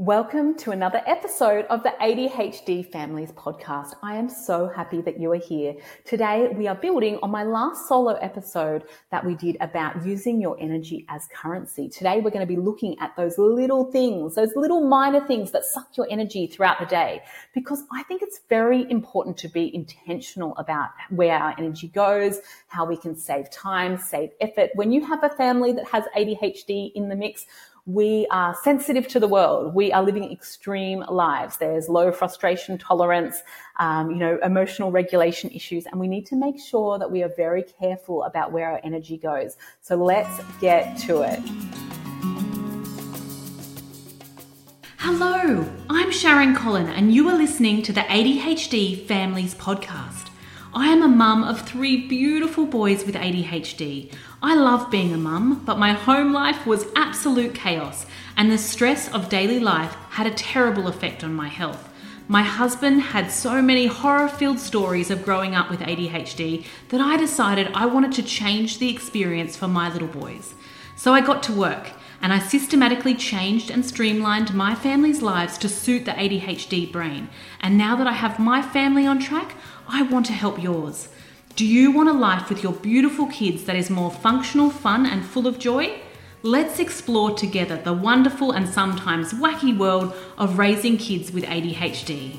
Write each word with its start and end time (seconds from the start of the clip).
Welcome 0.00 0.56
to 0.60 0.70
another 0.70 1.02
episode 1.04 1.66
of 1.66 1.82
the 1.82 1.92
ADHD 2.00 2.90
Families 2.90 3.32
Podcast. 3.32 3.92
I 4.02 4.16
am 4.16 4.30
so 4.30 4.66
happy 4.66 5.02
that 5.02 5.20
you 5.20 5.30
are 5.32 5.36
here. 5.36 5.74
Today 6.06 6.48
we 6.48 6.66
are 6.68 6.74
building 6.74 7.18
on 7.22 7.30
my 7.30 7.42
last 7.42 7.86
solo 7.86 8.14
episode 8.14 8.84
that 9.10 9.26
we 9.26 9.34
did 9.34 9.58
about 9.60 10.06
using 10.06 10.40
your 10.40 10.56
energy 10.58 11.04
as 11.10 11.28
currency. 11.34 11.90
Today 11.90 12.20
we're 12.20 12.30
going 12.30 12.40
to 12.40 12.46
be 12.46 12.56
looking 12.56 12.98
at 12.98 13.14
those 13.14 13.36
little 13.36 13.92
things, 13.92 14.36
those 14.36 14.56
little 14.56 14.88
minor 14.88 15.20
things 15.26 15.50
that 15.50 15.66
suck 15.66 15.94
your 15.98 16.06
energy 16.10 16.46
throughout 16.46 16.80
the 16.80 16.86
day, 16.86 17.20
because 17.52 17.84
I 17.92 18.02
think 18.04 18.22
it's 18.22 18.40
very 18.48 18.90
important 18.90 19.36
to 19.36 19.48
be 19.48 19.70
intentional 19.74 20.56
about 20.56 20.88
where 21.10 21.36
our 21.36 21.54
energy 21.58 21.88
goes, 21.88 22.38
how 22.68 22.86
we 22.86 22.96
can 22.96 23.14
save 23.14 23.50
time, 23.50 23.98
save 23.98 24.30
effort. 24.40 24.70
When 24.76 24.92
you 24.92 25.04
have 25.04 25.22
a 25.22 25.28
family 25.28 25.72
that 25.72 25.88
has 25.88 26.04
ADHD 26.16 26.90
in 26.94 27.10
the 27.10 27.16
mix, 27.16 27.44
we 27.86 28.26
are 28.30 28.54
sensitive 28.62 29.08
to 29.08 29.20
the 29.20 29.28
world. 29.28 29.74
We 29.74 29.92
are 29.92 30.02
living 30.02 30.30
extreme 30.30 31.04
lives. 31.08 31.56
There's 31.56 31.88
low 31.88 32.12
frustration 32.12 32.78
tolerance, 32.78 33.42
um, 33.78 34.10
you 34.10 34.16
know, 34.16 34.38
emotional 34.42 34.90
regulation 34.90 35.50
issues, 35.50 35.86
and 35.86 35.98
we 35.98 36.08
need 36.08 36.26
to 36.26 36.36
make 36.36 36.60
sure 36.60 36.98
that 36.98 37.10
we 37.10 37.22
are 37.22 37.32
very 37.36 37.62
careful 37.62 38.24
about 38.24 38.52
where 38.52 38.70
our 38.70 38.80
energy 38.84 39.16
goes. 39.16 39.56
So 39.80 39.96
let's 39.96 40.40
get 40.60 40.98
to 41.00 41.22
it. 41.22 41.40
Hello, 44.98 45.66
I'm 45.88 46.10
Sharon 46.10 46.54
Collon, 46.54 46.88
and 46.88 47.12
you 47.12 47.28
are 47.28 47.36
listening 47.36 47.82
to 47.82 47.92
the 47.92 48.02
ADHD 48.02 49.06
Families 49.06 49.54
Podcast. 49.54 50.29
I 50.72 50.86
am 50.86 51.02
a 51.02 51.08
mum 51.08 51.42
of 51.42 51.62
three 51.62 52.06
beautiful 52.06 52.64
boys 52.64 53.04
with 53.04 53.16
ADHD. 53.16 54.12
I 54.40 54.54
love 54.54 54.88
being 54.88 55.12
a 55.12 55.18
mum, 55.18 55.62
but 55.66 55.80
my 55.80 55.94
home 55.94 56.32
life 56.32 56.64
was 56.64 56.86
absolute 56.94 57.56
chaos, 57.56 58.06
and 58.36 58.52
the 58.52 58.56
stress 58.56 59.12
of 59.12 59.28
daily 59.28 59.58
life 59.58 59.96
had 60.10 60.28
a 60.28 60.34
terrible 60.34 60.86
effect 60.86 61.24
on 61.24 61.34
my 61.34 61.48
health. 61.48 61.88
My 62.28 62.42
husband 62.44 63.02
had 63.02 63.32
so 63.32 63.60
many 63.60 63.86
horror 63.86 64.28
filled 64.28 64.60
stories 64.60 65.10
of 65.10 65.24
growing 65.24 65.56
up 65.56 65.70
with 65.70 65.80
ADHD 65.80 66.64
that 66.90 67.00
I 67.00 67.16
decided 67.16 67.72
I 67.74 67.86
wanted 67.86 68.12
to 68.12 68.22
change 68.22 68.78
the 68.78 68.94
experience 68.94 69.56
for 69.56 69.66
my 69.66 69.92
little 69.92 70.06
boys. 70.06 70.54
So 70.94 71.12
I 71.12 71.20
got 71.20 71.42
to 71.44 71.52
work 71.52 71.90
and 72.22 72.32
I 72.32 72.38
systematically 72.38 73.14
changed 73.14 73.70
and 73.70 73.84
streamlined 73.84 74.54
my 74.54 74.74
family's 74.74 75.22
lives 75.22 75.56
to 75.58 75.68
suit 75.68 76.04
the 76.04 76.12
ADHD 76.12 76.90
brain. 76.90 77.28
And 77.60 77.78
now 77.78 77.96
that 77.96 78.06
I 78.06 78.12
have 78.12 78.38
my 78.38 78.62
family 78.62 79.06
on 79.06 79.18
track, 79.18 79.54
I 79.88 80.02
want 80.02 80.26
to 80.26 80.32
help 80.32 80.62
yours. 80.62 81.08
Do 81.56 81.66
you 81.66 81.90
want 81.90 82.08
a 82.08 82.12
life 82.12 82.48
with 82.48 82.62
your 82.62 82.72
beautiful 82.72 83.26
kids 83.26 83.64
that 83.64 83.76
is 83.76 83.90
more 83.90 84.10
functional, 84.10 84.70
fun, 84.70 85.06
and 85.06 85.24
full 85.24 85.46
of 85.46 85.58
joy? 85.58 86.00
Let's 86.42 86.78
explore 86.78 87.34
together 87.34 87.76
the 87.76 87.92
wonderful 87.92 88.52
and 88.52 88.68
sometimes 88.68 89.34
wacky 89.34 89.76
world 89.76 90.14
of 90.38 90.58
raising 90.58 90.96
kids 90.96 91.32
with 91.32 91.44
ADHD. 91.44 92.38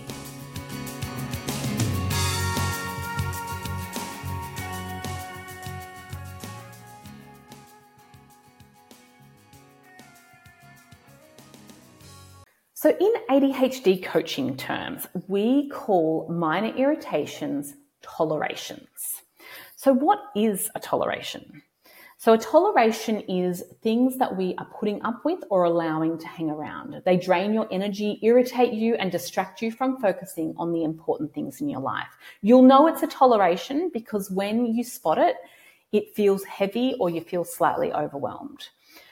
So, 12.82 12.90
in 12.90 13.14
ADHD 13.30 14.02
coaching 14.02 14.58
terms, 14.58 15.06
we 15.28 15.70
call 15.70 16.28
minor 16.32 16.76
irritations 16.76 17.76
tolerations. 18.02 19.22
So, 19.76 19.94
what 19.94 20.18
is 20.36 20.68
a 20.74 20.80
toleration? 20.80 21.62
So, 22.18 22.34
a 22.34 22.40
toleration 22.40 23.20
is 23.20 23.64
things 23.84 24.18
that 24.18 24.36
we 24.36 24.56
are 24.58 24.66
putting 24.66 25.00
up 25.04 25.24
with 25.24 25.44
or 25.52 25.66
allowing 25.66 26.18
to 26.18 26.28
hang 26.28 26.50
around. 26.50 27.04
They 27.06 27.18
drain 27.18 27.54
your 27.54 27.68
energy, 27.70 28.18
irritate 28.24 28.74
you, 28.74 28.96
and 28.96 29.12
distract 29.12 29.62
you 29.62 29.72
from 29.72 30.02
focusing 30.02 30.56
on 30.58 30.74
the 30.74 30.84
important 30.84 31.36
things 31.36 31.62
in 31.62 31.70
your 31.70 31.82
life. 31.82 32.18
You'll 32.42 32.64
know 32.64 32.88
it's 32.88 33.04
a 33.04 33.08
toleration 33.08 33.92
because 33.94 34.32
when 34.32 34.66
you 34.66 34.84
spot 34.84 35.20
it, 35.20 35.36
it 35.92 36.16
feels 36.16 36.44
heavy 36.46 36.96
or 37.00 37.12
you 37.12 37.22
feel 37.22 37.44
slightly 37.44 37.94
overwhelmed. 37.94 38.70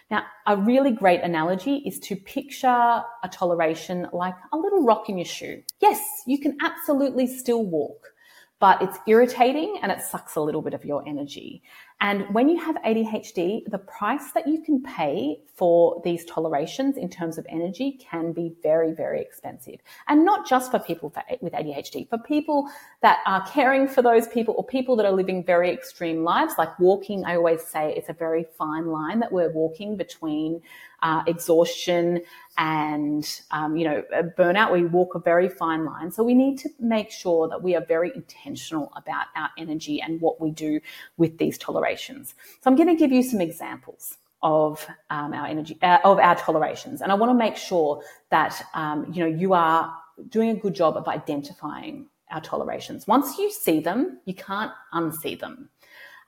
Now, 0.09 0.24
a 0.47 0.58
really 0.58 0.92
great 0.92 1.22
analogy 1.22 1.84
is 1.86 2.00
to 2.02 2.16
picture 2.16 2.68
a 2.68 3.30
toleration 3.31 4.08
like 4.12 4.36
a 4.52 4.58
little 4.58 4.84
rock 4.84 5.08
in 5.08 5.18
your 5.18 5.25
shoe. 5.25 5.62
Yes, 5.81 6.02
you 6.25 6.40
can 6.40 6.58
absolutely 6.62 7.28
still 7.28 7.64
walk, 7.64 8.14
but 8.59 8.81
it's 8.81 8.97
irritating 9.08 9.80
and 9.84 9.92
it 9.92 10.02
sucks 10.02 10.36
a 10.36 10.42
little 10.42 10.64
bit 10.64 10.74
of 10.74 10.84
your 10.84 11.08
energy. 11.08 11.62
And 12.01 12.33
when 12.33 12.47
you 12.47 12.57
have 12.57 12.75
ADHD, 12.77 13.69
the 13.69 13.77
price 13.77 14.31
that 14.31 14.47
you 14.47 14.61
can 14.61 14.81
pay 14.81 15.41
for 15.53 16.01
these 16.05 16.23
tolerations 16.23 16.95
in 16.95 17.09
terms 17.09 17.37
of 17.37 17.45
energy 17.49 17.99
can 17.99 18.31
be 18.31 18.53
very, 18.63 18.93
very 18.93 19.19
expensive. 19.21 19.81
And 20.07 20.23
not 20.23 20.47
just 20.47 20.71
for 20.71 20.79
people 20.79 21.13
with 21.41 21.51
ADHD, 21.51 22.07
for 22.07 22.17
people 22.19 22.69
that 23.01 23.19
are 23.25 23.45
caring 23.47 23.85
for 23.85 24.01
those 24.01 24.29
people 24.29 24.55
or 24.57 24.65
people 24.65 24.95
that 24.95 25.05
are 25.05 25.11
living 25.11 25.43
very 25.43 25.69
extreme 25.69 26.23
lives, 26.23 26.53
like 26.57 26.79
walking. 26.79 27.25
I 27.25 27.35
always 27.35 27.63
say 27.63 27.93
it's 27.93 28.07
a 28.07 28.13
very 28.13 28.45
fine 28.57 28.87
line 28.87 29.19
that 29.19 29.33
we're 29.33 29.51
walking 29.51 29.97
between 29.97 30.61
uh, 31.01 31.23
exhaustion 31.27 32.21
and 32.57 33.41
um, 33.51 33.77
you 33.77 33.85
know 33.85 34.03
burnout 34.37 34.69
we 34.73 34.83
walk 34.83 35.16
a 35.16 35.19
very 35.19 35.47
fine 35.47 35.85
line 35.85 36.11
so 36.11 36.21
we 36.21 36.33
need 36.33 36.57
to 36.57 36.67
make 36.77 37.09
sure 37.09 37.47
that 37.47 37.63
we 37.63 37.73
are 37.73 37.85
very 37.85 38.11
intentional 38.16 38.91
about 38.97 39.27
our 39.37 39.49
energy 39.57 40.01
and 40.01 40.19
what 40.19 40.41
we 40.41 40.51
do 40.51 40.77
with 41.16 41.37
these 41.37 41.57
tolerations 41.57 41.88
so 41.95 42.69
i'm 42.69 42.75
going 42.75 42.88
to 42.88 42.95
give 42.95 43.11
you 43.11 43.23
some 43.23 43.41
examples 43.41 44.17
of 44.41 44.88
um, 45.09 45.33
our 45.33 45.47
energy 45.47 45.77
uh, 45.81 46.00
of 46.03 46.17
our 46.19 46.35
tolerations 46.35 47.01
and 47.01 47.11
i 47.11 47.16
want 47.16 47.29
to 47.29 47.33
make 47.33 47.57
sure 47.57 48.01
that 48.29 48.61
um, 48.73 49.05
you 49.11 49.22
know 49.23 49.29
you 49.29 49.53
are 49.53 49.94
doing 50.29 50.49
a 50.49 50.55
good 50.55 50.73
job 50.73 50.97
of 50.97 51.07
identifying 51.07 52.05
our 52.31 52.41
tolerations 52.41 53.07
once 53.07 53.38
you 53.38 53.51
see 53.51 53.79
them 53.79 54.19
you 54.25 54.33
can't 54.33 54.72
unsee 54.94 55.39
them 55.39 55.69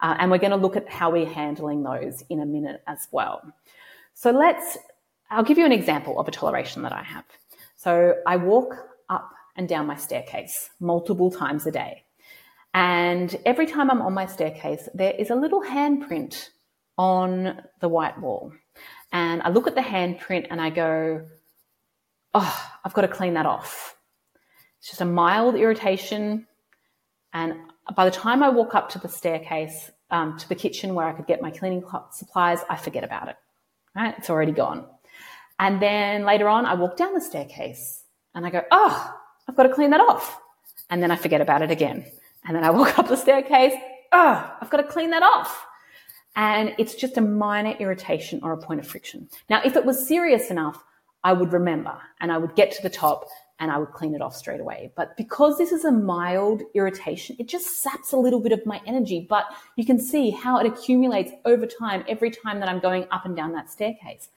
uh, 0.01 0.15
and 0.19 0.31
we're 0.31 0.37
going 0.37 0.51
to 0.51 0.57
look 0.57 0.75
at 0.75 0.89
how 0.89 1.11
we're 1.11 1.29
handling 1.29 1.83
those 1.83 2.23
in 2.29 2.39
a 2.39 2.45
minute 2.45 2.81
as 2.87 3.07
well 3.11 3.53
so 4.13 4.31
let's, 4.31 4.77
I'll 5.29 5.43
give 5.43 5.57
you 5.57 5.65
an 5.65 5.71
example 5.71 6.19
of 6.19 6.27
a 6.27 6.31
toleration 6.31 6.83
that 6.83 6.93
I 6.93 7.03
have. 7.03 7.25
So 7.75 8.15
I 8.27 8.37
walk 8.37 8.75
up 9.09 9.31
and 9.55 9.67
down 9.67 9.87
my 9.87 9.95
staircase 9.95 10.69
multiple 10.79 11.31
times 11.31 11.65
a 11.65 11.71
day. 11.71 12.03
And 12.73 13.35
every 13.45 13.65
time 13.65 13.91
I'm 13.91 14.01
on 14.01 14.13
my 14.13 14.25
staircase, 14.25 14.87
there 14.93 15.13
is 15.13 15.29
a 15.29 15.35
little 15.35 15.61
handprint 15.61 16.49
on 16.97 17.61
the 17.79 17.89
white 17.89 18.19
wall. 18.19 18.53
And 19.11 19.41
I 19.41 19.49
look 19.49 19.67
at 19.67 19.75
the 19.75 19.81
handprint 19.81 20.47
and 20.49 20.61
I 20.61 20.69
go, 20.69 21.25
oh, 22.33 22.69
I've 22.85 22.93
got 22.93 23.01
to 23.01 23.07
clean 23.07 23.33
that 23.33 23.45
off. 23.45 23.95
It's 24.79 24.89
just 24.89 25.01
a 25.01 25.05
mild 25.05 25.55
irritation. 25.55 26.47
And 27.33 27.55
by 27.95 28.05
the 28.05 28.11
time 28.11 28.41
I 28.41 28.49
walk 28.49 28.73
up 28.73 28.89
to 28.91 28.99
the 28.99 29.09
staircase, 29.09 29.91
um, 30.09 30.37
to 30.37 30.47
the 30.47 30.55
kitchen 30.55 30.95
where 30.95 31.07
I 31.07 31.13
could 31.13 31.27
get 31.27 31.41
my 31.41 31.51
cleaning 31.51 31.83
supplies, 32.11 32.59
I 32.69 32.77
forget 32.77 33.03
about 33.03 33.27
it 33.29 33.35
right? 33.95 34.15
It's 34.17 34.29
already 34.29 34.51
gone. 34.51 34.85
And 35.59 35.81
then 35.81 36.25
later 36.25 36.47
on, 36.47 36.65
I 36.65 36.73
walk 36.73 36.97
down 36.97 37.13
the 37.13 37.21
staircase 37.21 38.03
and 38.33 38.45
I 38.45 38.49
go, 38.49 38.63
oh, 38.71 39.13
I've 39.47 39.55
got 39.55 39.63
to 39.63 39.73
clean 39.73 39.91
that 39.91 40.01
off. 40.01 40.39
And 40.89 41.01
then 41.01 41.11
I 41.11 41.15
forget 41.15 41.41
about 41.41 41.61
it 41.61 41.71
again. 41.71 42.05
And 42.45 42.55
then 42.55 42.63
I 42.63 42.69
walk 42.71 42.97
up 42.97 43.07
the 43.07 43.15
staircase, 43.15 43.73
oh, 44.11 44.57
I've 44.61 44.69
got 44.69 44.77
to 44.77 44.83
clean 44.83 45.11
that 45.11 45.23
off. 45.23 45.65
And 46.35 46.73
it's 46.77 46.95
just 46.95 47.17
a 47.17 47.21
minor 47.21 47.71
irritation 47.79 48.39
or 48.41 48.53
a 48.53 48.57
point 48.57 48.79
of 48.79 48.87
friction. 48.87 49.29
Now, 49.49 49.61
if 49.65 49.75
it 49.75 49.85
was 49.85 50.07
serious 50.07 50.49
enough, 50.49 50.83
I 51.23 51.33
would 51.33 51.53
remember 51.53 51.97
and 52.19 52.31
I 52.31 52.37
would 52.37 52.55
get 52.55 52.71
to 52.71 52.81
the 52.81 52.89
top 52.89 53.27
and 53.59 53.69
I 53.69 53.77
would 53.77 53.91
clean 53.91 54.15
it 54.15 54.21
off 54.21 54.35
straight 54.35 54.59
away. 54.59 54.91
But 54.95 55.15
because 55.17 55.57
this 55.57 55.71
is 55.71 55.85
a 55.85 55.91
mild 55.91 56.63
irritation, 56.73 57.35
it 57.37 57.47
just 57.47 57.83
saps 57.83 58.11
a 58.11 58.17
little 58.17 58.39
bit 58.39 58.53
of 58.53 58.65
my 58.65 58.81
energy. 58.87 59.27
But 59.29 59.45
you 59.75 59.85
can 59.85 59.99
see 59.99 60.31
how 60.31 60.57
it 60.57 60.65
accumulates 60.65 61.31
over 61.45 61.67
time 61.67 62.03
every 62.07 62.31
time 62.31 62.59
that 62.59 62.69
I'm 62.69 62.79
going 62.79 63.05
up 63.11 63.25
and 63.25 63.35
down 63.35 63.51
that 63.53 63.69
staircase. 63.69 64.29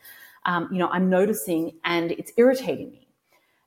Um, 0.44 0.69
you 0.70 0.78
know, 0.78 0.88
I'm 0.88 1.09
noticing 1.09 1.72
and 1.84 2.12
it's 2.12 2.32
irritating 2.37 2.91
me. 2.91 3.03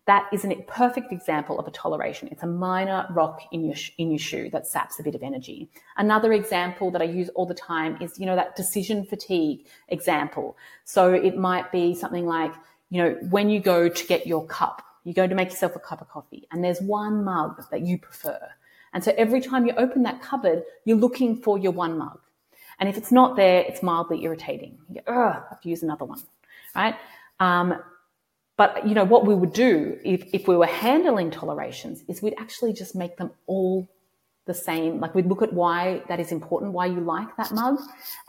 That 0.07 0.27
is 0.33 0.43
a 0.45 0.55
perfect 0.67 1.11
example 1.11 1.59
of 1.59 1.67
a 1.67 1.71
toleration. 1.71 2.29
It's 2.31 2.43
a 2.43 2.47
minor 2.47 3.05
rock 3.11 3.41
in 3.51 3.65
your, 3.65 3.75
in 3.97 4.09
your 4.09 4.19
shoe 4.19 4.49
that 4.51 4.65
saps 4.65 4.99
a 4.99 5.03
bit 5.03 5.15
of 5.15 5.21
energy. 5.21 5.69
Another 5.97 6.33
example 6.33 6.89
that 6.91 7.01
I 7.01 7.05
use 7.05 7.29
all 7.35 7.45
the 7.45 7.53
time 7.53 7.97
is, 8.01 8.17
you 8.17 8.25
know, 8.25 8.35
that 8.35 8.55
decision 8.55 9.05
fatigue 9.05 9.67
example. 9.89 10.57
So 10.85 11.13
it 11.13 11.37
might 11.37 11.71
be 11.71 11.93
something 11.93 12.25
like, 12.25 12.53
you 12.89 13.03
know, 13.03 13.17
when 13.29 13.49
you 13.49 13.59
go 13.59 13.89
to 13.89 14.07
get 14.07 14.25
your 14.25 14.45
cup 14.47 14.81
you 15.07 15.13
go 15.13 15.25
to 15.25 15.33
make 15.33 15.49
yourself 15.49 15.73
a 15.73 15.79
cup 15.79 16.01
of 16.01 16.09
coffee 16.09 16.45
and 16.51 16.61
there's 16.61 16.81
one 16.81 17.23
mug 17.23 17.63
that 17.71 17.79
you 17.79 17.97
prefer. 17.97 18.37
And 18.91 19.01
so 19.01 19.13
every 19.17 19.39
time 19.39 19.65
you 19.65 19.71
open 19.77 20.03
that 20.03 20.21
cupboard, 20.21 20.63
you're 20.83 20.97
looking 20.97 21.37
for 21.37 21.57
your 21.57 21.71
one 21.71 21.97
mug. 21.97 22.19
And 22.79 22.89
if 22.89 22.97
it's 22.97 23.09
not 23.09 23.37
there, 23.37 23.61
it's 23.61 23.81
mildly 23.81 24.25
irritating. 24.25 24.77
You 24.89 24.99
go, 25.07 25.13
I 25.13 25.43
have 25.49 25.61
to 25.61 25.69
use 25.69 25.81
another 25.81 26.03
one, 26.03 26.19
right? 26.75 26.95
Um, 27.39 27.81
but 28.57 28.87
you 28.87 28.93
know 28.95 29.05
what 29.05 29.25
we 29.25 29.35
would 29.35 29.53
do 29.53 29.97
if, 30.03 30.23
if 30.33 30.47
we 30.47 30.57
were 30.57 30.65
handling 30.65 31.31
tolerations 31.31 32.03
is 32.07 32.21
we'd 32.21 32.35
actually 32.39 32.73
just 32.73 32.95
make 32.95 33.17
them 33.17 33.31
all 33.45 33.87
the 34.45 34.53
same. 34.53 34.99
Like 34.99 35.13
we'd 35.13 35.27
look 35.27 35.43
at 35.43 35.53
why 35.53 36.01
that 36.07 36.19
is 36.19 36.31
important, 36.31 36.73
why 36.73 36.87
you 36.87 36.99
like 36.99 37.35
that 37.37 37.51
mug, 37.51 37.79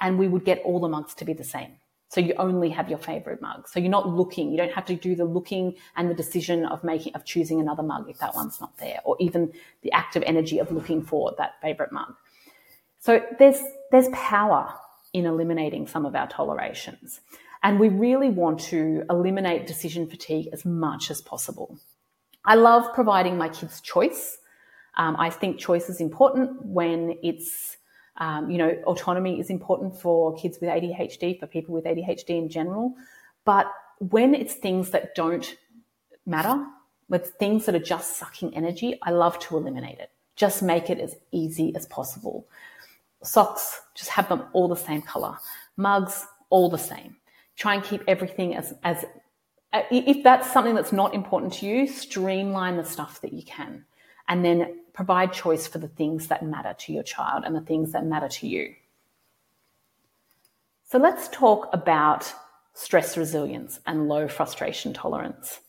and 0.01 0.19
we 0.19 0.29
would 0.29 0.45
get 0.45 0.61
all 0.65 0.81
the 0.81 0.89
mugs 0.89 1.15
to 1.15 1.25
be 1.25 1.33
the 1.33 1.45
same. 1.45 1.73
So 2.11 2.21
you 2.21 2.35
only 2.39 2.71
have 2.71 2.89
your 2.89 2.99
favorite 2.99 3.41
mug. 3.43 3.69
So 3.69 3.81
you're 3.81 3.91
not 3.91 4.09
looking. 4.09 4.51
You 4.51 4.57
don't 4.57 4.73
have 4.73 4.87
to 4.87 4.97
do 4.97 5.15
the 5.15 5.25
looking 5.25 5.75
and 5.97 6.11
the 6.11 6.15
decision 6.15 6.65
of 6.65 6.83
making, 6.83 7.15
of 7.15 7.25
choosing 7.25 7.61
another 7.61 7.83
mug 7.83 8.09
if 8.09 8.19
that 8.19 8.35
one's 8.35 8.61
not 8.61 8.77
there, 8.79 9.01
or 9.05 9.17
even 9.21 9.53
the 9.83 9.93
active 9.93 10.23
energy 10.27 10.59
of 10.59 10.73
looking 10.73 11.03
for 11.03 11.35
that 11.39 11.61
favorite 11.61 11.93
mug. 11.93 12.15
So 12.99 13.23
there's, 13.39 13.61
there's 13.93 14.09
power 14.13 14.73
in 15.13 15.27
eliminating 15.27 15.87
some 15.87 16.07
of 16.07 16.15
our 16.15 16.27
tolerations. 16.27 17.21
And 17.63 17.81
we 17.81 17.89
really 17.89 18.31
want 18.31 18.61
to 18.61 19.05
eliminate 19.11 19.67
decision 19.67 20.09
fatigue 20.09 20.49
as 20.53 20.65
much 20.65 21.11
as 21.11 21.21
possible. 21.21 21.79
I 22.45 22.55
love 22.55 22.95
providing 22.95 23.37
my 23.37 23.49
kids 23.49 23.81
choice. 23.81 24.39
Um, 24.97 25.17
I 25.19 25.31
think 25.31 25.59
choice 25.59 25.89
is 25.89 26.01
important 26.01 26.65
when 26.65 27.19
it's, 27.23 27.77
um, 28.17 28.51
you 28.51 28.59
know, 28.59 28.71
autonomy 28.87 29.39
is 29.41 29.51
important 29.51 30.01
for 30.01 30.35
kids 30.37 30.59
with 30.61 30.71
ADHD, 30.71 31.39
for 31.39 31.47
people 31.47 31.75
with 31.75 31.85
ADHD 31.85 32.31
in 32.31 32.49
general. 32.49 32.95
But 33.45 33.73
when 33.99 34.35
it's 34.35 34.55
things 34.55 34.91
that 34.91 35.15
don't 35.15 35.57
matter, 36.27 36.65
with 37.09 37.31
things 37.39 37.67
that 37.67 37.75
are 37.75 37.81
just 37.81 38.17
sucking 38.17 38.55
energy, 38.55 38.99
I 39.03 39.11
love 39.11 39.39
to 39.41 39.57
eliminate 39.57 39.99
it. 39.99 40.11
Just 40.37 40.63
make 40.63 40.91
it 40.91 40.99
as 40.99 41.17
easy 41.33 41.75
as 41.75 41.87
possible. 41.87 42.47
Socks, 43.23 43.81
just 43.95 44.11
have 44.11 44.29
them 44.29 44.45
all 44.53 44.69
the 44.69 44.77
same 44.77 45.03
color. 45.03 45.37
Mugs, 45.77 46.27
all 46.51 46.69
the 46.71 46.79
same. 46.79 47.17
Try 47.59 47.75
and 47.75 47.85
keep 47.85 48.03
everything 48.09 48.55
as, 48.55 48.73
as, 48.85 49.05
uh, 49.73 49.83
if 49.91 50.23
that's 50.23 50.51
something 50.51 50.75
that's 50.75 50.93
not 50.93 51.13
important 51.13 51.53
to 51.55 51.67
you, 51.67 51.87
streamline 51.87 52.77
the 52.77 52.85
stuff 52.85 53.21
that 53.21 53.33
you 53.33 53.43
can 53.43 53.85
and 54.29 54.45
then 54.45 54.81
provide 54.93 55.33
choice 55.33 55.67
for 55.67 55.79
the 55.79 55.89
things 55.89 56.29
that 56.29 56.45
matter 56.45 56.75
to 56.79 56.93
your 56.93 57.03
child 57.03 57.43
and 57.45 57.55
the 57.55 57.61
things 57.61 57.93
that 57.93 58.07
matter 58.07 58.29
to 58.29 58.47
you. 58.47 58.75
So 60.85 60.99
let's 60.99 61.29
talk 61.29 61.69
about 61.73 62.33
stress 62.75 63.17
resilience 63.17 63.81
and 63.87 64.09
low 64.09 64.29
frustration 64.29 64.95
tolerance. 64.95 65.61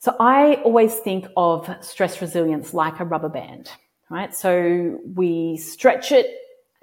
So 0.00 0.14
I 0.20 0.56
always 0.64 0.96
think 0.96 1.26
of 1.36 1.70
stress 1.80 2.20
resilience 2.20 2.74
like 2.74 3.00
a 3.00 3.04
rubber 3.04 3.28
band, 3.28 3.70
right? 4.10 4.34
So 4.34 4.98
we 5.14 5.56
stretch 5.56 6.12
it 6.12 6.26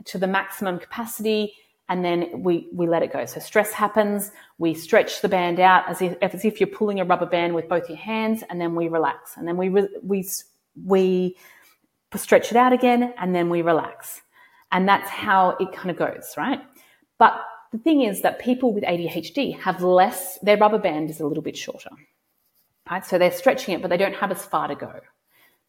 to 0.06 0.18
the 0.18 0.26
maximum 0.26 0.80
capacity 0.80 1.54
and 1.92 2.06
then 2.06 2.42
we, 2.42 2.70
we 2.72 2.88
let 2.88 3.04
it 3.04 3.12
go. 3.12 3.26
So 3.26 3.42
stress 3.42 3.74
happens, 3.74 4.32
we 4.58 4.74
stretch 4.74 5.22
the 5.22 5.28
band 5.28 5.60
out 5.60 5.90
as 5.90 6.02
if, 6.02 6.16
as 6.22 6.46
if 6.46 6.62
you're 6.62 6.70
pulling 6.70 7.02
a 7.02 7.04
rubber 7.04 7.26
band 7.26 7.54
with 7.54 7.68
both 7.68 7.90
your 7.90 7.98
hands 7.98 8.46
and 8.50 8.62
then 8.62 8.76
we 8.76 8.88
relax 8.88 9.36
and 9.36 9.46
then 9.46 9.58
we, 9.58 9.68
we, 10.02 10.26
we 10.86 11.36
stretch 12.16 12.50
it 12.50 12.56
out 12.56 12.72
again 12.72 13.14
and 13.18 13.36
then 13.36 13.50
we 13.50 13.62
relax. 13.62 14.22
And 14.72 14.88
that's 14.88 15.10
how 15.10 15.58
it 15.60 15.74
kind 15.74 15.92
of 15.92 15.98
goes, 15.98 16.34
right? 16.38 16.62
But 17.20 17.42
the 17.74 17.78
thing 17.78 18.04
is 18.04 18.22
that 18.22 18.40
people 18.40 18.74
with 18.74 18.86
ADHD 18.86 19.60
have 19.60 19.84
less, 19.84 20.40
their 20.42 20.56
rubber 20.56 20.80
band 20.80 21.10
is 21.10 21.20
a 21.20 21.28
little 21.28 21.44
bit 21.44 21.58
shorter, 21.58 21.90
right? 22.90 23.06
So 23.06 23.18
they're 23.18 23.32
stretching 23.32 23.76
it, 23.76 23.82
but 23.82 23.90
they 23.90 23.98
don't 23.98 24.16
have 24.16 24.32
as 24.32 24.46
far 24.46 24.70
to 24.70 24.76
go. 24.76 25.02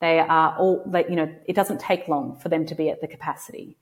They 0.00 0.20
are 0.20 0.56
all, 0.56 0.84
like, 0.86 1.08
you 1.10 1.16
know, 1.16 1.34
it 1.46 1.56
doesn't 1.56 1.80
take 1.80 2.06
long 2.06 2.36
for 2.36 2.48
them 2.48 2.64
to 2.66 2.76
be 2.76 2.90
at 2.90 3.00
the 3.00 3.08
capacity. 3.08 3.76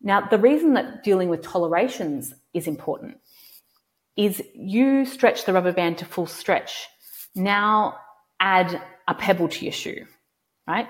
Now, 0.00 0.20
the 0.20 0.38
reason 0.38 0.74
that 0.74 1.02
dealing 1.02 1.28
with 1.28 1.42
tolerations 1.42 2.34
is 2.52 2.66
important 2.66 3.18
is 4.16 4.42
you 4.54 5.04
stretch 5.04 5.44
the 5.44 5.52
rubber 5.52 5.72
band 5.72 5.98
to 5.98 6.04
full 6.04 6.26
stretch. 6.26 6.88
Now 7.34 7.96
add 8.40 8.80
a 9.08 9.14
pebble 9.14 9.48
to 9.48 9.64
your 9.64 9.72
shoe, 9.72 10.06
right? 10.66 10.88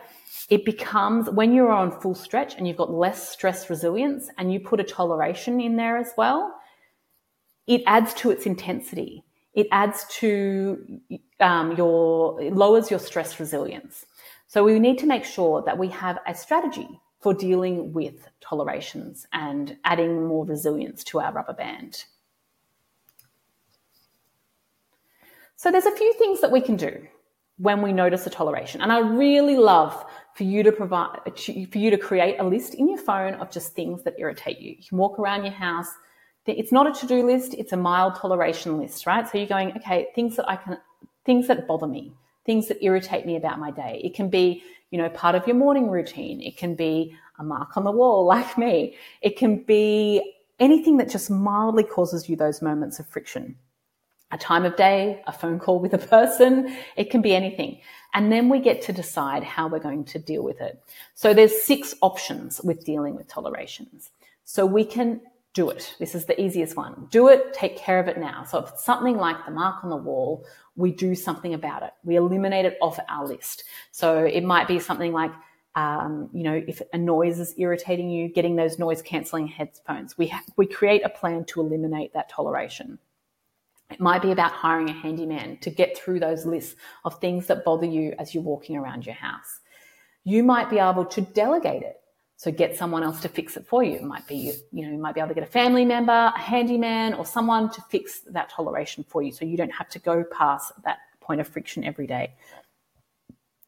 It 0.49 0.65
becomes 0.65 1.29
when 1.29 1.53
you're 1.53 1.73
on 1.73 2.01
full 2.01 2.15
stretch 2.15 2.55
and 2.57 2.69
you've 2.69 2.77
got 2.77 2.93
less 2.93 3.29
stress 3.29 3.69
resilience 3.69 4.31
and 4.39 4.53
you 4.53 4.61
put 4.61 4.81
a 4.81 4.85
toleration 4.85 5.61
in 5.61 5.77
there 5.77 5.97
as 5.97 6.13
well, 6.17 6.55
it 7.67 7.83
adds 7.87 8.15
to 8.15 8.31
its 8.31 8.47
intensity. 8.47 9.25
It 9.55 9.67
adds 9.73 10.05
to 10.21 11.01
um, 11.41 11.77
your, 11.77 12.41
it 12.41 12.55
lowers 12.55 12.91
your 12.91 13.01
stress 13.01 13.41
resilience. 13.41 14.07
So 14.47 14.63
we 14.63 14.79
need 14.79 14.99
to 14.99 15.07
make 15.07 15.25
sure 15.25 15.63
that 15.63 15.79
we 15.79 15.89
have 15.89 16.19
a 16.27 16.35
strategy 16.35 17.01
for 17.27 17.35
dealing 17.35 17.93
with 17.93 18.29
tolerations 18.41 19.27
and 19.33 19.77
adding 19.83 20.25
more 20.29 20.45
resilience 20.45 21.03
to 21.03 21.19
our 21.19 21.33
rubber 21.33 21.55
band. 21.55 22.05
So 25.57 25.73
there's 25.73 25.87
a 25.87 25.97
few 25.97 26.13
things 26.13 26.41
that 26.41 26.53
we 26.53 26.61
can 26.61 26.77
do 26.77 27.05
when 27.59 27.83
we 27.83 27.93
notice 27.93 28.29
a 28.29 28.31
toleration. 28.31 28.81
And 28.81 28.93
I 28.93 29.01
really 29.01 29.57
love 29.57 30.05
for 30.37 30.45
you 30.45 30.63
to 30.63 30.71
provide, 30.71 31.19
for 31.35 31.79
you 31.79 31.91
to 31.91 31.99
create 31.99 32.37
a 32.39 32.45
list 32.45 32.75
in 32.75 32.89
your 32.89 32.99
phone 32.99 33.35
of 33.35 33.51
just 33.51 33.75
things 33.75 34.05
that 34.05 34.15
irritate 34.21 34.61
you. 34.61 34.77
You 34.79 34.85
can 34.89 34.97
walk 34.97 35.19
around 35.19 35.43
your 35.43 35.53
house. 35.53 35.91
It's 36.47 36.71
not 36.71 36.87
a 36.87 36.93
to-do 36.93 37.27
list. 37.27 37.55
It's 37.55 37.73
a 37.73 37.77
mild 37.77 38.15
toleration 38.15 38.79
list, 38.79 39.05
right? 39.05 39.29
So 39.29 39.37
you're 39.37 39.49
going, 39.49 39.73
okay, 39.79 40.11
things 40.15 40.37
that 40.37 40.49
I 40.49 40.55
can, 40.55 40.79
things 41.25 41.49
that 41.49 41.67
bother 41.67 41.89
me, 41.89 42.13
things 42.45 42.69
that 42.69 42.85
irritate 42.85 43.27
me 43.27 43.35
about 43.35 43.59
my 43.59 43.73
day. 43.73 44.01
It 44.05 44.15
can 44.15 44.31
be 44.31 44.63
you 44.91 44.99
know, 44.99 45.09
part 45.11 45.35
of 45.35 45.47
your 45.47 45.57
morning 45.57 45.91
routine. 45.91 46.41
It 46.41 46.57
can 46.57 46.75
be 46.75 47.17
a 47.39 47.45
mark 47.45 47.77
on 47.77 47.85
the 47.85 47.93
wall 47.93 48.25
like 48.35 48.57
me. 48.57 48.97
It 49.23 49.37
can 49.37 49.63
be 49.63 50.35
anything 50.59 50.97
that 50.99 51.11
just 51.11 51.31
mildly 51.31 51.85
causes 51.85 52.29
you 52.29 52.37
those 52.37 52.63
moments 52.63 52.99
of 52.99 53.07
friction. 53.07 53.57
A 54.33 54.39
time 54.39 54.65
of 54.65 54.75
day, 54.77 55.23
a 55.27 55.33
phone 55.33 55.61
call 55.61 55.79
with 55.79 55.95
a 55.95 55.99
person, 55.99 56.77
it 56.97 57.11
can 57.11 57.23
be 57.23 57.35
anything. 57.35 57.81
And 58.13 58.33
then 58.33 58.49
we 58.49 58.61
get 58.61 58.83
to 58.83 58.93
decide 58.93 59.45
how 59.45 59.69
we're 59.69 59.79
going 59.79 60.05
to 60.07 60.19
deal 60.19 60.43
with 60.43 60.61
it. 60.61 60.83
So 61.15 61.33
there's 61.33 61.63
six 61.63 61.95
options 62.01 62.61
with 62.63 62.85
dealing 62.85 63.15
with 63.15 63.29
tolerations. 63.29 64.11
So 64.45 64.67
we 64.67 64.85
can 64.85 65.21
do 65.57 65.71
it. 65.71 65.97
This 65.99 66.15
is 66.15 66.27
the 66.27 66.39
easiest 66.39 66.77
one. 66.77 67.09
Do 67.11 67.29
it, 67.29 67.55
take 67.55 67.79
care 67.79 67.99
of 67.99 68.09
it 68.09 68.19
now. 68.19 68.45
So 68.45 68.59
if 68.59 68.69
it's 68.69 68.85
something 68.85 69.17
like 69.17 69.47
the 69.47 69.51
mark 69.51 69.83
on 69.83 69.89
the 69.89 69.97
wall, 69.97 70.45
we 70.77 70.93
do 70.93 71.15
something 71.15 71.55
about 71.55 71.83
it. 71.83 71.93
We 72.05 72.17
eliminate 72.17 72.67
it 72.67 72.77
off 72.83 72.99
our 73.09 73.27
list. 73.27 73.65
So 73.91 74.19
it 74.23 74.45
might 74.45 74.69
be 74.69 74.79
something 74.79 75.15
like, 75.15 75.33
um, 75.75 76.29
you 76.35 76.43
know, 76.43 76.63
if 76.69 76.83
a 76.93 76.99
noise 76.99 77.41
is 77.41 77.55
irritating 77.57 78.11
you, 78.11 78.29
getting 78.29 78.57
those 78.57 78.79
noise 78.79 79.01
cancelling 79.01 79.47
headphones. 79.47 80.19
We, 80.19 80.27
ha- 80.27 80.45
we 80.59 80.67
create 80.67 81.07
a 81.07 81.09
plan 81.09 81.47
to 81.47 81.63
eliminate 81.63 82.13
that 82.13 82.29
toleration. 82.29 82.99
It 83.91 83.99
might 83.99 84.21
be 84.21 84.33
about 84.33 84.53
hiring 84.53 84.91
a 84.91 84.93
handyman 84.93 85.57
to 85.63 85.71
get 85.71 85.97
through 85.97 86.21
those 86.21 86.45
lists 86.45 86.77
of 87.07 87.19
things 87.19 87.47
that 87.47 87.65
bother 87.65 87.87
you 87.87 88.15
as 88.19 88.35
you're 88.35 88.43
walking 88.43 88.77
around 88.77 89.07
your 89.07 89.15
house. 89.15 89.61
You 90.23 90.43
might 90.43 90.69
be 90.69 90.79
able 90.79 91.07
to 91.07 91.23
delegate 91.23 91.83
it. 91.83 91.97
So 92.39 92.53
get 92.53 92.77
someone 92.77 93.03
else 93.03 93.21
to 93.21 93.29
fix 93.29 93.57
it 93.57 93.67
for 93.67 93.83
you. 93.83 93.95
It 93.95 94.03
might 94.03 94.27
be, 94.27 94.53
you 94.71 94.85
know, 94.85 94.93
you 94.93 94.99
might 94.99 95.15
be 95.15 95.21
able 95.21 95.29
to 95.29 95.35
get 95.35 95.43
a 95.43 95.51
family 95.51 95.87
member, 95.87 96.13
a 96.13 96.39
handyman, 96.39 97.15
or 97.15 97.25
someone 97.25 97.71
to 97.71 97.81
fix 97.89 98.21
that 98.31 98.51
toleration 98.51 99.05
for 99.09 99.23
you 99.23 99.33
so 99.33 99.47
you 99.47 99.57
don't 99.57 99.73
have 99.73 99.89
to 99.91 99.99
go 99.99 100.23
past 100.25 100.73
that 100.85 100.99
point 101.21 101.41
of 101.41 101.49
friction 101.49 101.83
every 101.83 102.07
day. 102.07 102.35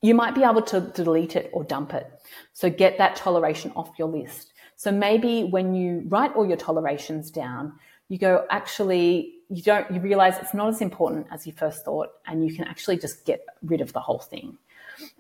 You 0.03 0.15
might 0.15 0.35
be 0.35 0.45
able 0.45 0.63
to 0.63 0.81
delete 0.81 1.35
it 1.35 1.51
or 1.53 1.65
dump 1.65 1.95
it. 1.95 2.09
So 2.53 2.69
get 2.69 2.99
that 2.99 3.17
toleration 3.17 3.73
off 3.75 3.91
your 3.99 4.09
list. 4.09 4.53
So 4.77 4.93
maybe 4.93 5.45
when 5.45 5.75
you 5.75 6.05
write 6.07 6.37
all 6.37 6.47
your 6.47 6.59
tolerations 6.59 7.31
down, 7.31 7.73
you 8.09 8.19
go, 8.19 8.47
actually, 8.51 9.35
you 9.49 9.63
don't, 9.63 9.91
you 9.91 10.01
realize 10.01 10.39
it's 10.39 10.55
not 10.55 10.69
as 10.69 10.81
important 10.81 11.27
as 11.33 11.47
you 11.47 11.53
first 11.53 11.85
thought, 11.85 12.11
and 12.27 12.47
you 12.47 12.55
can 12.55 12.65
actually 12.65 12.99
just 12.99 13.25
get 13.25 13.45
rid 13.63 13.81
of 13.81 13.93
the 13.93 14.01
whole 14.01 14.19
thing 14.19 14.57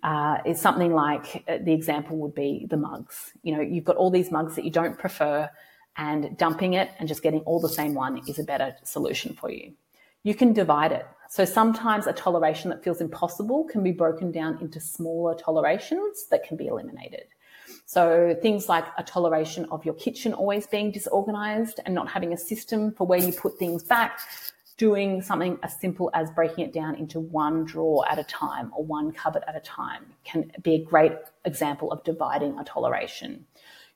uh, 0.02 0.38
is 0.44 0.61
something 0.61 0.92
like 0.92 1.44
uh, 1.49 1.58
the 1.61 1.73
example 1.73 2.16
would 2.18 2.35
be 2.35 2.66
the 2.68 2.76
mugs. 2.76 3.32
You 3.42 3.56
know, 3.56 3.61
you've 3.61 3.85
got 3.85 3.97
all 3.97 4.11
these 4.11 4.30
mugs 4.30 4.54
that 4.56 4.64
you 4.64 4.70
don't 4.70 4.99
prefer, 4.99 5.50
and 5.99 6.37
dumping 6.38 6.75
it 6.75 6.90
and 6.99 7.08
just 7.08 7.23
getting 7.23 7.40
all 7.40 7.61
the 7.61 7.68
same 7.68 7.92
one 7.92 8.23
is 8.28 8.38
a 8.38 8.44
better 8.44 8.75
solution 8.85 9.35
for 9.35 9.50
you. 9.50 9.73
You 10.23 10.35
can 10.35 10.52
divide 10.52 10.92
it. 10.92 11.06
So 11.28 11.44
sometimes 11.44 12.06
a 12.06 12.12
toleration 12.12 12.70
that 12.70 12.82
feels 12.82 13.00
impossible 13.00 13.64
can 13.64 13.82
be 13.82 13.92
broken 13.92 14.32
down 14.32 14.58
into 14.61 14.80
smaller 14.80 15.35
tolerations 15.35 16.26
that 16.30 16.44
can 16.44 16.56
be 16.56 16.68
eliminated. 16.68 17.25
So 17.85 18.37
things 18.40 18.68
like 18.68 18.85
a 18.97 19.02
toleration 19.02 19.66
of 19.70 19.85
your 19.85 19.94
kitchen 19.94 20.32
always 20.32 20.66
being 20.66 20.90
disorganized 20.90 21.80
and 21.85 21.94
not 21.94 22.08
having 22.08 22.32
a 22.32 22.37
system 22.37 22.92
for 22.92 23.06
where 23.06 23.18
you 23.18 23.32
put 23.32 23.58
things 23.58 23.82
back 23.82 24.20
doing 24.78 25.20
something 25.20 25.58
as 25.62 25.78
simple 25.78 26.08
as 26.14 26.30
breaking 26.30 26.64
it 26.64 26.73
down 26.73 26.94
into 26.94 27.18
one 27.18 27.64
drawer 27.64 28.06
at 28.08 28.18
a 28.18 28.25
time 28.25 28.73
or 28.75 28.85
one 28.85 29.12
cupboard 29.12 29.42
at 29.47 29.56
a 29.56 29.61
time 29.61 30.06
can 30.25 30.50
be 30.62 30.76
a 30.76 30.85
great 30.85 31.12
example 31.44 31.92
of 31.92 32.02
dividing 32.04 32.56
a 32.58 32.64
toleration. 32.64 33.44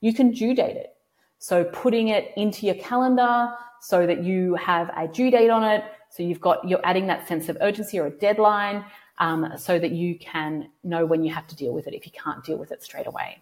You 0.00 0.12
can 0.12 0.32
due 0.32 0.54
date 0.54 0.76
it. 0.76 0.96
So 1.38 1.64
putting 1.64 2.08
it 2.08 2.32
into 2.36 2.66
your 2.66 2.74
calendar 2.74 3.54
so 3.80 4.06
that 4.06 4.24
you 4.24 4.56
have 4.56 4.90
a 4.96 5.06
due 5.08 5.30
date 5.30 5.50
on 5.50 5.64
it. 5.64 5.84
So 6.10 6.24
you've 6.24 6.40
got, 6.40 6.68
you're 6.68 6.84
adding 6.84 7.06
that 7.06 7.26
sense 7.26 7.48
of 7.48 7.56
urgency 7.60 7.98
or 7.98 8.06
a 8.06 8.10
deadline 8.10 8.84
um, 9.18 9.52
so 9.56 9.78
that 9.78 9.92
you 9.92 10.18
can 10.18 10.68
know 10.82 11.06
when 11.06 11.22
you 11.22 11.32
have 11.32 11.46
to 11.46 11.56
deal 11.56 11.72
with 11.72 11.86
it 11.86 11.94
if 11.94 12.06
you 12.06 12.12
can't 12.12 12.44
deal 12.44 12.58
with 12.58 12.72
it 12.72 12.82
straight 12.82 13.06
away. 13.06 13.38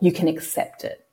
You 0.00 0.12
can 0.12 0.26
accept 0.26 0.82
it. 0.82 1.06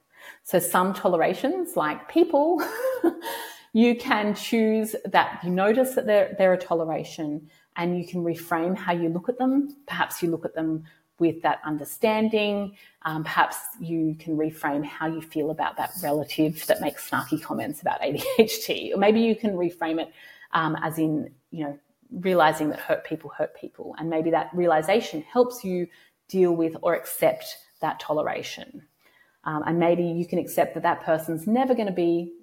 So 0.43 0.57
some 0.57 0.93
tolerations 0.93 1.75
like 1.75 2.09
people 2.09 2.61
you 3.73 3.95
can 3.95 4.33
choose 4.35 4.95
that 5.05 5.39
you 5.43 5.49
notice 5.49 5.95
that 5.95 6.05
they're, 6.05 6.35
they're 6.37 6.53
a 6.53 6.57
toleration 6.57 7.49
and 7.75 7.97
you 7.97 8.07
can 8.07 8.23
reframe 8.23 8.75
how 8.75 8.93
you 8.93 9.09
look 9.09 9.29
at 9.29 9.37
them. 9.37 9.75
Perhaps 9.85 10.23
you 10.23 10.31
look 10.31 10.45
at 10.45 10.55
them 10.55 10.83
with 11.19 11.41
that 11.41 11.59
understanding. 11.63 12.75
Um, 13.03 13.23
perhaps 13.23 13.57
you 13.79 14.15
can 14.19 14.37
reframe 14.37 14.85
how 14.85 15.07
you 15.07 15.21
feel 15.21 15.51
about 15.51 15.77
that 15.77 15.91
relative 16.03 16.65
that 16.67 16.81
makes 16.81 17.09
snarky 17.09 17.41
comments 17.41 17.81
about 17.81 18.01
ADHD, 18.01 18.93
or 18.93 18.97
maybe 18.97 19.21
you 19.21 19.35
can 19.35 19.51
reframe 19.55 20.01
it 20.01 20.11
um, 20.53 20.75
as 20.81 20.97
in, 20.97 21.31
you 21.51 21.63
know, 21.63 21.79
realizing 22.11 22.69
that 22.69 22.79
hurt 22.79 23.03
people 23.03 23.31
hurt 23.37 23.55
people, 23.55 23.95
and 23.97 24.09
maybe 24.09 24.31
that 24.31 24.49
realization 24.53 25.21
helps 25.21 25.63
you 25.63 25.87
deal 26.27 26.55
with 26.55 26.75
or 26.81 26.95
accept 26.95 27.57
that 27.81 27.99
toleration. 27.99 28.83
Um, 29.43 29.63
and 29.65 29.79
maybe 29.79 30.03
you 30.03 30.25
can 30.25 30.39
accept 30.39 30.73
that 30.73 30.83
that 30.83 31.03
person's 31.03 31.47
never 31.47 31.73
going 31.73 31.87
to 31.87 31.93
be 31.93 32.33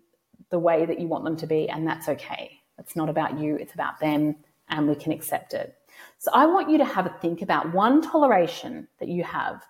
the 0.55 0.59
way 0.61 0.87
that 0.87 1.01
you 1.01 1.09
want 1.09 1.25
them 1.25 1.37
to 1.37 1.49
be, 1.49 1.69
and 1.69 1.85
that's 1.85 2.09
okay. 2.09 2.61
It's 2.79 2.95
not 2.95 3.09
about 3.09 3.41
you, 3.41 3.57
it's 3.57 3.75
about 3.75 3.99
them, 3.99 4.37
and 4.69 4.87
we 4.87 4.95
can 4.95 5.11
accept 5.11 5.53
it. 5.53 5.75
So 6.19 6.31
I 6.33 6.47
want 6.47 6.71
you 6.71 6.79
to 6.79 6.85
have 6.85 7.07
a 7.07 7.17
think 7.21 7.43
about 7.43 7.75
one 7.75 8.01
toleration 8.01 8.87
that 9.01 9.09
you 9.09 9.25
have, 9.25 9.65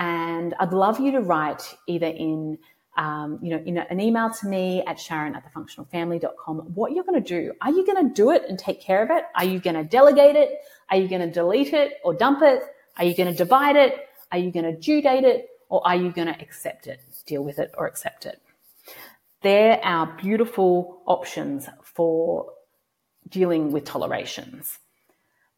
and 0.00 0.52
I'd 0.58 0.72
love 0.72 0.98
you 0.98 1.12
to 1.12 1.20
write 1.20 1.62
either 1.86 2.08
in 2.08 2.58
um, 2.96 3.38
you 3.42 3.50
know, 3.50 3.62
in 3.64 3.78
an 3.78 4.00
email 4.00 4.30
to 4.30 4.46
me 4.48 4.82
at 4.86 4.98
sharon 4.98 5.36
at 5.36 5.44
thefunctionalfamily.com, 5.52 6.58
what 6.74 6.92
you're 6.92 7.04
going 7.04 7.22
to 7.22 7.28
do. 7.28 7.52
Are 7.60 7.70
you 7.70 7.86
going 7.86 8.08
to 8.08 8.14
do 8.14 8.30
it 8.30 8.42
and 8.48 8.58
take 8.58 8.80
care 8.80 9.02
of 9.02 9.10
it? 9.10 9.24
Are 9.36 9.44
you 9.44 9.58
going 9.60 9.74
to 9.74 9.84
delegate 9.84 10.36
it? 10.36 10.60
Are 10.90 10.96
you 10.96 11.08
going 11.08 11.20
to 11.20 11.30
delete 11.30 11.72
it 11.72 11.94
or 12.04 12.14
dump 12.14 12.42
it? 12.42 12.62
Are 12.96 13.04
you 13.04 13.16
going 13.16 13.30
to 13.30 13.36
divide 13.36 13.74
it? 13.74 14.08
Are 14.30 14.38
you 14.38 14.52
going 14.52 14.64
to 14.64 14.76
due 14.76 15.02
date 15.02 15.24
it? 15.24 15.48
Or 15.68 15.84
are 15.84 15.96
you 15.96 16.12
going 16.12 16.28
to 16.28 16.40
accept 16.40 16.86
it, 16.86 17.00
deal 17.26 17.42
with 17.42 17.58
it 17.58 17.72
or 17.76 17.88
accept 17.88 18.26
it? 18.26 18.40
They're 19.44 19.78
our 19.84 20.06
beautiful 20.16 21.02
options 21.04 21.68
for 21.82 22.50
dealing 23.28 23.72
with 23.72 23.84
tolerations. 23.84 24.78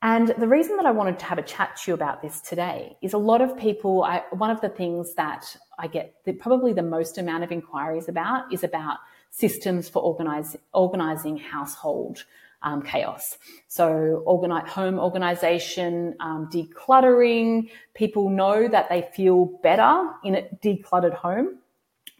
And 0.02 0.34
the 0.38 0.48
reason 0.48 0.76
that 0.76 0.86
I 0.86 0.90
wanted 0.90 1.20
to 1.20 1.24
have 1.24 1.38
a 1.38 1.42
chat 1.42 1.76
to 1.76 1.92
you 1.92 1.94
about 1.94 2.20
this 2.20 2.40
today 2.40 2.96
is 3.00 3.12
a 3.12 3.18
lot 3.18 3.40
of 3.40 3.56
people, 3.56 4.02
I, 4.02 4.24
one 4.32 4.50
of 4.50 4.60
the 4.60 4.68
things 4.68 5.14
that 5.14 5.56
I 5.78 5.86
get 5.86 6.16
the, 6.24 6.32
probably 6.32 6.72
the 6.72 6.82
most 6.82 7.16
amount 7.16 7.44
of 7.44 7.52
inquiries 7.52 8.08
about 8.08 8.52
is 8.52 8.64
about 8.64 8.98
systems 9.30 9.88
for 9.88 10.02
organize, 10.02 10.56
organizing 10.74 11.36
household 11.36 12.24
um, 12.62 12.82
chaos. 12.82 13.38
So 13.68 14.22
organize, 14.26 14.68
home 14.68 14.98
organization, 14.98 16.16
um, 16.18 16.50
decluttering. 16.52 17.70
People 17.94 18.30
know 18.30 18.66
that 18.66 18.88
they 18.88 19.08
feel 19.14 19.44
better 19.62 20.10
in 20.24 20.34
a 20.34 20.42
decluttered 20.60 21.14
home. 21.14 21.58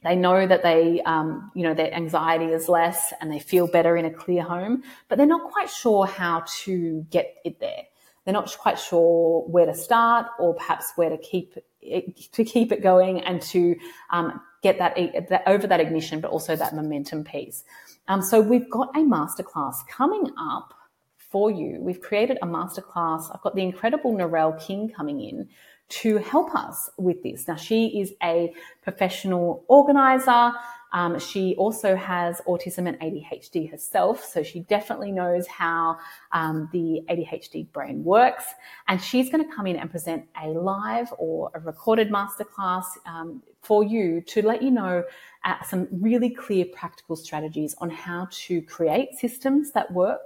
They 0.07 0.15
know 0.15 0.47
that 0.47 0.63
they, 0.63 1.03
um, 1.03 1.51
you 1.57 1.65
know, 1.65 1.75
their 1.75 1.93
anxiety 1.93 2.53
is 2.53 2.69
less 2.69 3.13
and 3.21 3.31
they 3.31 3.41
feel 3.41 3.67
better 3.67 3.97
in 3.97 4.05
a 4.05 4.11
clear 4.11 4.45
home, 4.45 4.85
but 5.09 5.19
they're 5.19 5.27
not 5.27 5.51
quite 5.51 5.69
sure 5.69 6.07
how 6.07 6.45
to 6.63 7.05
get 7.11 7.35
it 7.45 7.59
there. 7.59 7.83
They're 8.25 8.33
not 8.33 8.57
quite 8.57 8.79
sure 8.79 9.43
where 9.49 9.67
to 9.67 9.75
start 9.75 10.27
or 10.39 10.55
perhaps 10.55 10.93
where 10.95 11.11
to 11.11 11.19
keep 11.19 11.57
it, 11.83 12.33
to 12.33 12.45
keep 12.45 12.71
it 12.71 12.85
going 12.85 13.21
and 13.23 13.43
to 13.43 13.75
um, 14.11 14.41
get 14.63 14.79
that, 14.79 14.97
that, 15.29 15.43
over 15.49 15.67
that 15.67 15.81
ignition, 15.81 16.21
but 16.21 16.31
also 16.31 16.55
that 16.55 16.73
momentum 16.73 17.25
piece. 17.25 17.65
Um, 18.07 18.23
so 18.23 18.41
we've 18.41 18.71
got 18.71 18.91
a 18.95 19.01
masterclass 19.01 19.75
coming 19.91 20.31
up 20.39 20.73
for 21.17 21.51
you. 21.51 21.79
We've 21.81 22.01
created 22.01 22.39
a 22.43 22.47
masterclass. 22.47 23.35
I've 23.35 23.43
got 23.43 23.57
the 23.57 23.63
incredible 23.63 24.15
Narelle 24.15 24.65
King 24.65 24.89
coming 24.89 25.21
in 25.21 25.49
to 25.89 26.19
help 26.19 26.55
us 26.55 26.91
with 26.97 27.23
this. 27.23 27.47
Now, 27.47 27.57
she 27.57 28.01
is 28.01 28.15
a 28.23 28.53
professional 28.83 29.65
organizer. 29.69 30.53
Um, 30.93 31.19
she 31.19 31.55
also 31.57 31.95
has 31.95 32.41
autism 32.47 32.89
and 32.89 32.99
ADHD 33.01 33.71
herself, 33.71 34.25
so 34.25 34.43
she 34.43 34.61
definitely 34.61 35.13
knows 35.13 35.47
how 35.47 35.99
um, 36.33 36.69
the 36.73 37.03
ADHD 37.09 37.71
brain 37.73 38.03
works. 38.03 38.45
And 38.89 39.01
she's 39.03 39.31
going 39.31 39.47
to 39.47 39.55
come 39.55 39.67
in 39.67 39.77
and 39.77 39.91
present 39.91 40.25
a 40.43 40.49
live 40.49 41.13
or 41.19 41.51
a 41.55 41.61
recorded 41.61 42.11
masterclass 42.11 42.85
um, 43.05 43.43
for 43.63 43.85
you 43.85 44.21
to 44.23 44.47
let 44.47 44.63
you 44.63 44.71
know 44.71 45.05
uh, 45.45 45.63
some 45.65 45.89
really 45.91 46.31
clear 46.31 46.65
practical 46.73 47.15
strategies 47.15 47.75
on 47.79 47.91
how 47.91 48.29
to 48.31 48.63
create 48.63 49.15
systems 49.19 49.73
that 49.73 49.93
work 49.93 50.21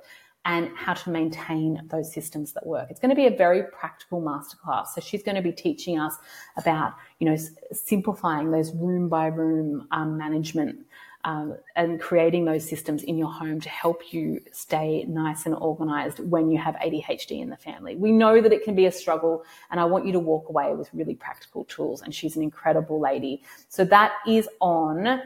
and 0.47 0.71
how 0.75 0.95
to 0.95 1.11
maintain 1.11 1.83
those 1.91 2.13
systems 2.13 2.53
that 2.53 2.67
work. 2.67 2.91
It's 2.91 3.01
going 3.01 3.11
to 3.11 3.17
be 3.17 3.27
a 3.27 3.37
very 3.37 3.65
practical 3.65 4.23
masterclass. 4.23 4.89
So 4.89 5.01
she's 5.01 5.23
going 5.23 5.35
to 5.35 5.43
be 5.43 5.53
teaching 5.53 5.99
us 5.99 6.17
about, 6.57 6.95
you 7.19 7.29
know, 7.29 7.37
simplifying 7.73 8.51
those 8.51 8.73
room 8.73 9.09
by 9.09 9.27
room 9.27 9.87
um, 9.91 10.17
management 10.17 10.79
um, 11.25 11.57
and 11.77 12.01
creating 12.01 12.47
those 12.47 12.67
systems 12.67 13.03
in 13.03 13.19
your 13.19 13.31
home 13.31 13.61
to 13.61 13.69
help 13.69 14.13
you 14.13 14.41
stay 14.53 15.05
nice 15.07 15.45
and 15.45 15.55
organized 15.57 16.19
when 16.21 16.51
you 16.51 16.59
have 16.59 16.75
ADHD 16.77 17.43
in 17.43 17.51
the 17.51 17.57
family. 17.59 17.97
We 17.97 18.11
know 18.11 18.41
that 18.41 18.53
it 18.53 18.65
can 18.65 18.75
be 18.75 18.87
a 18.87 18.93
struggle, 18.93 19.45
and 19.71 19.79
I 19.79 19.85
want 19.85 20.07
you 20.07 20.13
to 20.13 20.19
walk 20.19 20.49
away 20.49 20.75
with 20.75 20.89
really 20.95 21.15
practical 21.15 21.65
tools. 21.65 22.01
And 22.01 22.15
she's 22.15 22.37
an 22.37 22.43
incredible 22.43 22.99
lady. 22.99 23.43
So 23.69 23.85
that 23.85 24.13
is 24.27 24.49
on 24.61 25.21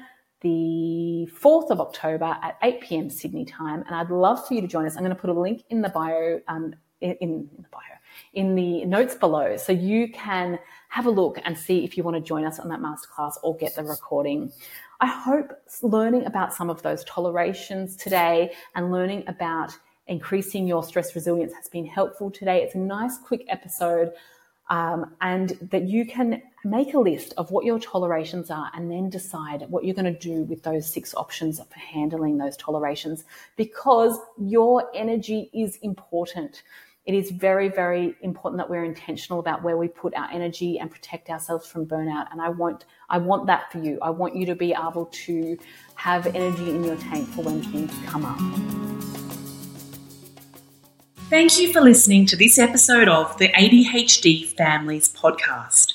the 0.44 1.26
4th 1.40 1.70
of 1.70 1.80
October 1.80 2.36
at 2.42 2.58
8 2.62 2.80
p.m. 2.82 3.10
Sydney 3.10 3.46
time. 3.46 3.82
And 3.86 3.96
I'd 3.96 4.10
love 4.10 4.46
for 4.46 4.52
you 4.52 4.60
to 4.60 4.66
join 4.66 4.84
us. 4.84 4.94
I'm 4.94 5.02
going 5.02 5.14
to 5.14 5.20
put 5.20 5.30
a 5.30 5.32
link 5.32 5.64
in 5.70 5.80
the 5.80 5.88
bio, 5.88 6.38
um, 6.48 6.74
in, 7.00 7.12
in 7.22 7.48
the 7.56 7.68
bio, 7.72 7.80
in 8.34 8.54
the 8.54 8.84
notes 8.84 9.14
below. 9.14 9.56
So 9.56 9.72
you 9.72 10.12
can 10.12 10.58
have 10.90 11.06
a 11.06 11.10
look 11.10 11.38
and 11.44 11.58
see 11.58 11.82
if 11.82 11.96
you 11.96 12.02
want 12.04 12.18
to 12.18 12.20
join 12.20 12.44
us 12.44 12.60
on 12.60 12.68
that 12.68 12.80
masterclass 12.80 13.32
or 13.42 13.56
get 13.56 13.74
the 13.74 13.84
recording. 13.84 14.52
I 15.00 15.06
hope 15.06 15.50
learning 15.82 16.26
about 16.26 16.52
some 16.52 16.68
of 16.68 16.82
those 16.82 17.04
tolerations 17.04 17.96
today 17.96 18.52
and 18.74 18.92
learning 18.92 19.24
about 19.26 19.76
increasing 20.08 20.66
your 20.66 20.84
stress 20.84 21.14
resilience 21.14 21.54
has 21.54 21.70
been 21.70 21.86
helpful 21.86 22.30
today. 22.30 22.62
It's 22.62 22.74
a 22.74 22.78
nice, 22.78 23.16
quick 23.16 23.46
episode 23.48 24.12
um, 24.68 25.14
and 25.20 25.50
that 25.70 25.88
you 25.88 26.06
can 26.06 26.42
make 26.64 26.94
a 26.94 26.98
list 26.98 27.34
of 27.36 27.50
what 27.50 27.64
your 27.64 27.78
tolerations 27.78 28.50
are 28.50 28.70
and 28.74 28.90
then 28.90 29.10
decide 29.10 29.66
what 29.68 29.84
you're 29.84 29.94
going 29.94 30.12
to 30.12 30.18
do 30.18 30.42
with 30.44 30.62
those 30.62 30.90
six 30.90 31.14
options 31.14 31.58
for 31.58 31.78
handling 31.78 32.38
those 32.38 32.56
tolerations 32.56 33.24
because 33.56 34.18
your 34.38 34.90
energy 34.94 35.50
is 35.52 35.76
important. 35.82 36.62
It 37.04 37.14
is 37.14 37.30
very, 37.30 37.68
very 37.68 38.16
important 38.22 38.56
that 38.58 38.70
we're 38.70 38.84
intentional 38.84 39.38
about 39.38 39.62
where 39.62 39.76
we 39.76 39.88
put 39.88 40.14
our 40.14 40.30
energy 40.32 40.78
and 40.78 40.90
protect 40.90 41.28
ourselves 41.28 41.66
from 41.66 41.84
burnout. 41.84 42.32
And 42.32 42.40
I 42.40 42.48
want, 42.48 42.86
I 43.10 43.18
want 43.18 43.46
that 43.48 43.70
for 43.70 43.78
you. 43.78 43.98
I 44.00 44.08
want 44.08 44.34
you 44.34 44.46
to 44.46 44.54
be 44.54 44.72
able 44.72 45.06
to 45.26 45.58
have 45.96 46.26
energy 46.28 46.70
in 46.70 46.82
your 46.82 46.96
tank 46.96 47.28
for 47.28 47.42
when 47.42 47.62
things 47.62 47.92
come 48.06 48.24
up. 48.24 49.13
Thank 51.34 51.58
you 51.58 51.72
for 51.72 51.80
listening 51.80 52.26
to 52.26 52.36
this 52.36 52.60
episode 52.60 53.08
of 53.08 53.36
the 53.38 53.48
ADHD 53.48 54.46
Families 54.56 55.08
podcast. 55.08 55.94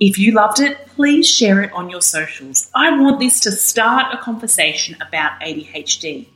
If 0.00 0.18
you 0.18 0.32
loved 0.32 0.58
it, 0.58 0.86
please 0.86 1.28
share 1.28 1.60
it 1.60 1.70
on 1.74 1.90
your 1.90 2.00
socials. 2.00 2.70
I 2.74 2.98
want 2.98 3.20
this 3.20 3.40
to 3.40 3.52
start 3.52 4.14
a 4.14 4.16
conversation 4.16 4.96
about 5.06 5.38
ADHD. 5.42 6.28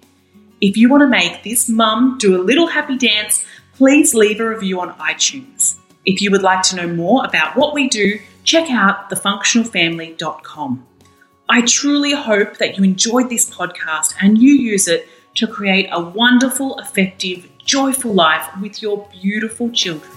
If 0.60 0.76
you 0.76 0.90
want 0.90 1.00
to 1.00 1.08
make 1.08 1.42
this 1.42 1.70
mum 1.70 2.18
do 2.18 2.38
a 2.38 2.44
little 2.44 2.66
happy 2.66 2.98
dance, 2.98 3.42
please 3.76 4.14
leave 4.14 4.40
a 4.40 4.50
review 4.50 4.78
on 4.78 4.92
iTunes. 4.98 5.76
If 6.04 6.20
you 6.20 6.30
would 6.30 6.42
like 6.42 6.60
to 6.64 6.76
know 6.76 6.86
more 6.86 7.24
about 7.24 7.56
what 7.56 7.72
we 7.72 7.88
do, 7.88 8.20
check 8.44 8.70
out 8.70 9.08
thefunctionalfamily.com. 9.08 10.86
I 11.48 11.62
truly 11.62 12.12
hope 12.12 12.58
that 12.58 12.76
you 12.76 12.84
enjoyed 12.84 13.30
this 13.30 13.48
podcast 13.48 14.12
and 14.20 14.36
you 14.36 14.52
use 14.52 14.86
it 14.86 15.08
to 15.36 15.46
create 15.46 15.88
a 15.90 15.98
wonderful, 15.98 16.78
effective, 16.78 17.48
joyful 17.64 18.12
life 18.12 18.46
with 18.60 18.82
your 18.82 19.08
beautiful 19.20 19.70
children. 19.70 20.10